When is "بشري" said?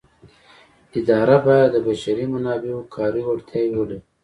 1.87-2.25